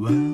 [0.00, 0.29] Wow.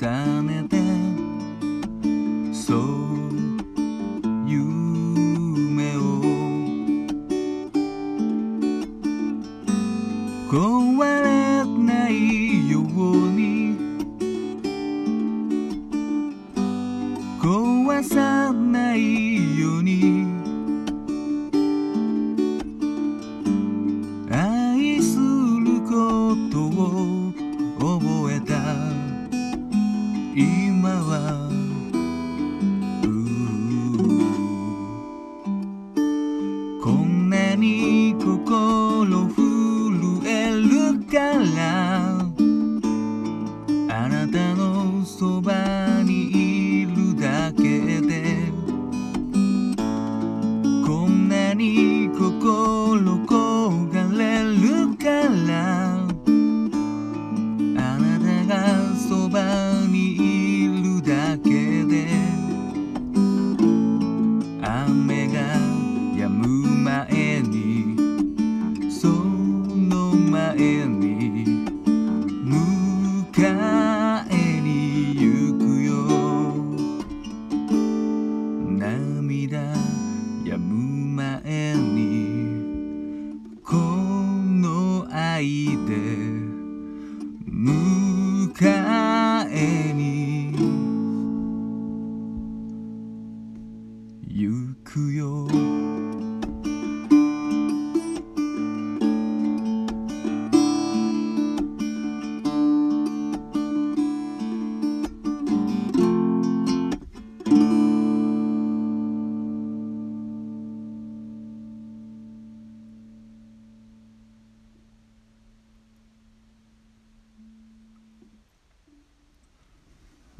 [0.00, 0.76] 重ねて
[2.54, 2.78] そう
[4.46, 6.22] 夢を
[10.48, 12.82] 壊れないよう
[13.32, 13.76] に
[17.40, 19.37] 壊さない
[37.58, 37.97] any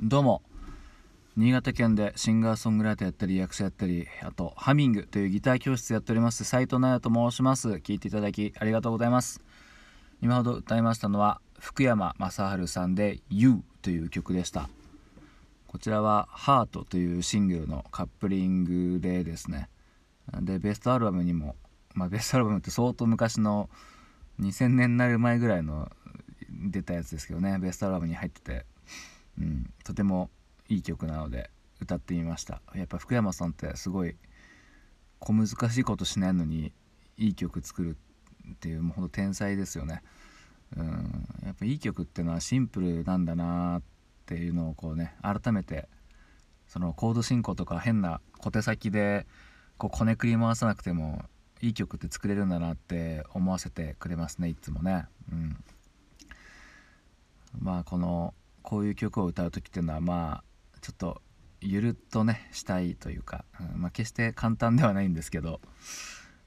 [0.01, 0.48] どうも。
[1.39, 7.69] 新潟県でシンガーソングライターやったり役者やったりあとハミングというギター教室やっております斉藤奈也と申します。
[7.69, 9.41] 聞いていただきありがとうございます。
[10.21, 14.69] 今ほど歌いましたのは福山雅治さんで「You」という曲でした。
[15.69, 19.69] こちらは「ハートというシングルのカップリングでですね。
[20.41, 21.55] でベストアルバムにも
[21.95, 23.71] まあベストアルバムって相当昔の
[24.41, 25.89] 2000年になる前ぐらいの
[26.51, 27.61] 出たやつですけどね。
[27.61, 28.67] ベストアルバムに入ってて
[29.41, 30.31] うん、とても
[30.69, 31.51] いい曲なので
[31.81, 32.61] 歌ってみました。
[32.75, 34.17] やっぱ福山さんってすごい
[35.19, 36.73] 小難しいことしないのに
[37.17, 37.97] いい曲作る
[38.51, 40.03] っていうもうほんと天才ですよね。
[40.77, 41.27] うん。
[41.45, 43.83] やっぱいい曲っていうのはシンプルなんだなっ
[44.27, 45.89] ていうのをこうね改めて
[46.67, 49.27] そのコード進行とか変な小手先で
[49.79, 51.25] こうこねくり回さなくても
[51.61, 55.07] いい曲って作れるんだなって思わせてくれますねいつもね。
[55.33, 55.65] うん。
[57.59, 60.45] まあこのこういう曲を歌う時っていうのはまあ
[60.89, 61.21] ちょっと
[61.61, 65.61] ゆるっとねしたいというか、うん、まあ、決して簡単ではないんですけど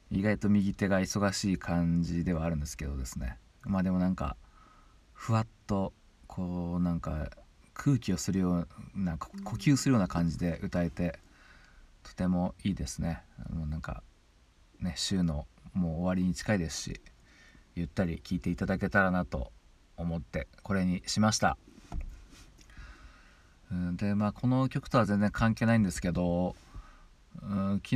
[0.09, 4.37] 意外と右手が忙しい感じではあるんですけどですねまあでもなんか
[5.13, 5.93] ふわっと
[6.25, 7.29] こうなんか
[7.75, 11.19] 空気をするような呼吸するような感じで歌えて
[12.01, 13.21] とてもいいですね
[13.53, 14.01] もうなんか
[14.79, 17.01] ね週のもう終わりに近いですし
[17.75, 19.51] ゆったり聴いていただけたらなと
[19.97, 21.59] 思ってこれにしました。
[23.71, 26.55] うん、でまあこの曲とは全然関係ないんですけど、
[27.41, 27.95] うん、昨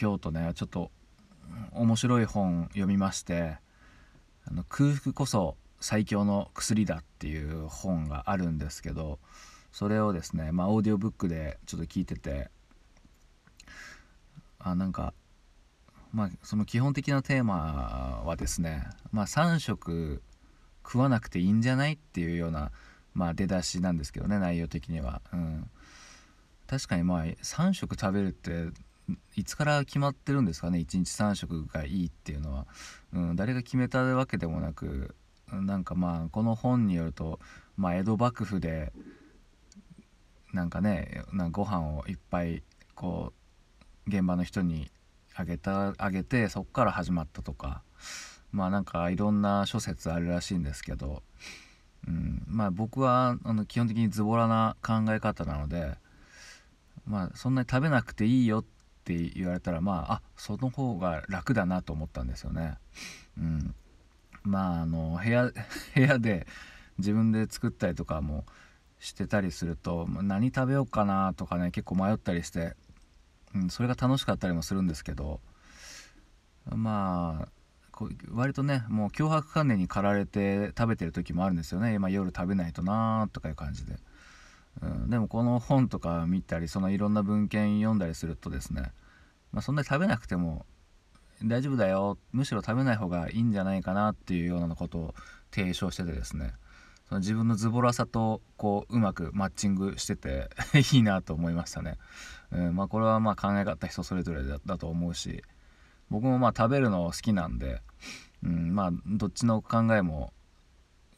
[0.00, 0.90] 今日とねちょっと
[1.72, 3.58] 面白い本読みまして
[4.46, 9.18] あの空腹こそ最強の薬だっていう本があるんですけど
[9.72, 12.50] それをですねまあオーディオブックでちょっと聞いてて
[14.58, 15.14] あなんか
[16.12, 20.22] まあその基本的なテーマはですねまあ3食
[20.84, 22.72] 食わなくていいんじゃないっていうような
[23.16, 25.70] まあ出だしなんですけどね内容的には、うん、
[26.66, 28.68] 確かにまあ3食食べるって
[29.36, 32.66] いつから決まってるんですかね1日3食がいいっていうのは、
[33.14, 35.14] うん、誰が決めたわけでもなく
[35.50, 37.40] なんかまあこの本によると、
[37.78, 38.92] まあ、江戸幕府で
[40.52, 42.62] なんかねなんかご飯をいっぱい
[42.94, 43.32] こ
[44.06, 44.90] う現場の人に
[45.34, 47.82] あげたあげてそっから始まったとか。
[48.52, 51.22] まあなんかいろんな諸説あるらしいんですけど、
[52.06, 55.94] うん、まあ僕はあの基本的にズボラな考え方なので
[57.06, 58.64] まあそんなに食べなくていいよっ
[59.04, 62.74] て言われたらまああその方が楽だなと思ったんですよね。
[63.38, 63.74] うん、
[64.42, 65.50] まああの部屋
[65.94, 66.46] 部屋で
[66.98, 68.44] 自分で作ったりとかも
[68.98, 72.74] してたりすると何食べようかなとかね結構迷ったりして、
[73.54, 75.40] うん、それが楽しかったりもするんですけど
[76.66, 77.48] まあ
[78.30, 81.94] 割とねもう脅迫観念に駆られて食べてる時もあるんですよね。
[81.94, 83.96] 今夜食べないとなーとかいう感じで、
[84.82, 88.92] うん、でもこの本とか見たりそのいろんな文献読んだりするとですね、
[89.52, 90.66] まあ、そんなに食べなくても
[91.44, 95.14] 大丈夫だよむしろ食べない方がいいんじゃないかなっていうようなことを
[95.50, 96.54] 提唱しててですね。
[97.08, 100.50] その自分のズボラさとこううまくマッチングしてて
[100.92, 101.98] いいなと思いましたね、
[102.50, 105.44] うんまあ、これはまあ考え方人それぞれだと思うし
[106.10, 107.82] 僕もまあ食べるの好きなんで、
[108.44, 110.32] うん、まあどっちの考えも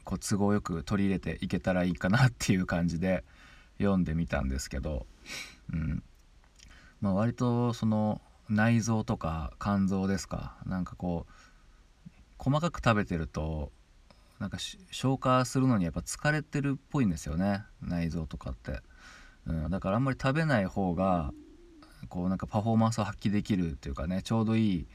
[0.04, 3.24] こう都合よく取り入れていけたらいいかなっていう感じで
[3.78, 5.06] 読んでみたんですけど、
[5.72, 6.02] うん
[7.00, 13.70] まあ、割とその内臓とか肝臓ですかなんかこう細かく食べてると
[14.38, 14.58] なんか
[14.90, 18.80] 消化するのにやっぱ疲れてるっぽいんですよね内臓とかって、
[19.46, 21.32] うん、だからあんまり食べない方が
[22.08, 24.86] こうなんかパフォーマンスを発揮できるっていうかねちょうどいい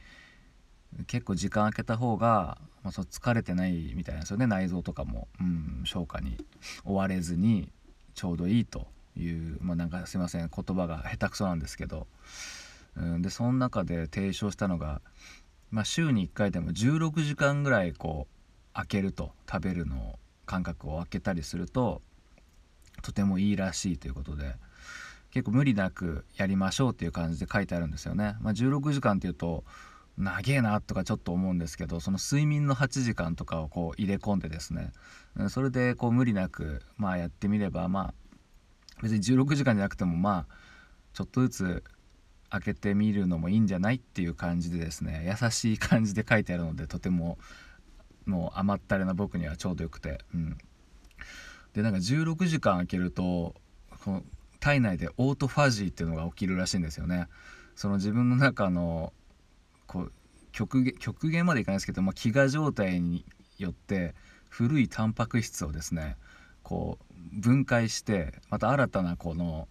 [1.08, 6.38] 結構時間空けた方が、まあ、そ疲れてないみたいなんですよね内臓とかも、うん、消化に
[6.86, 7.70] 追われずに
[8.14, 12.08] ちょうどいいというまあなんかすいません言葉が下手くそなんですけど、
[12.96, 15.02] うん、でその中で提唱したのが、
[15.72, 22.02] まあ、週に1回でも16時間ぐらいこう開けると食べるの間隔を空けたりすると
[23.02, 24.56] とてもいいらしいということで。
[25.34, 28.36] 結構無理なくやりましょうっていう感じで書いてあるんですよね。
[28.42, 29.64] まあ、16時間っていうと
[30.16, 34.92] 長えなとかちょっと思うんですけどその睡眠の8時間とかをこう入れ込んでですね。
[35.50, 38.14] それでこう無理なくまあやってみればまあ
[39.02, 40.56] 別に16時間じゃなくてもまあ
[41.14, 41.84] ちょっとずつ
[42.52, 45.36] 開けてみるのもいいんじゃないっていう感じでですね。
[45.42, 47.40] 優しい感じで書いてあるのでとても
[48.28, 50.20] もう甘ったれな僕にはちょうどよくて。
[50.36, 50.58] うん。
[51.74, 53.56] でなんか16時間開けると
[54.04, 54.24] この
[54.64, 57.28] 体内でオートファジーっていうのが起きるらしいんですよね。
[57.76, 59.12] その自分の中の
[59.88, 60.12] こう
[60.54, 63.26] 極限極限までいかないですけど、まあ、飢餓状態に
[63.58, 64.16] よって
[64.48, 66.16] 古いタンパク質をですね
[66.62, 69.68] こう分解してまた新たなこの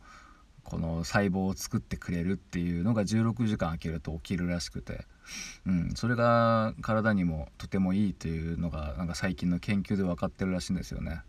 [0.62, 5.06] この細胞を作ってくれるっていうのが16時間空けると起きるらしくて、
[5.66, 11.22] うん、それが体にもとてもいいというのがなんか最近の研究で分かってるらしいんですよね。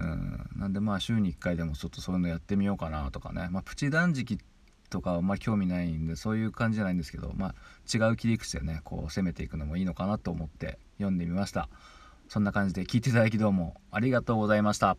[0.00, 4.38] うん、なんでまあ週に1回でもちょっとそういうのやってみようかなとかね、まあ、プチ断食
[4.90, 7.54] とかあんまり興味ないんでそういう感じじゃないんですけど、まあ、
[7.92, 11.68] 違う切り口でねこう攻めていくのもいいのかなと思って読んでみました。
[12.28, 14.96] そんな感じで聞いていただきどうもありがとうございました。